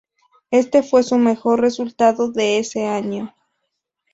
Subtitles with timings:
[0.49, 3.35] Este fue su mejor resultado de ese año.